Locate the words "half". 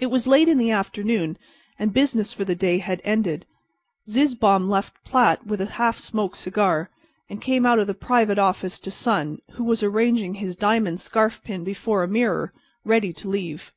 5.66-5.96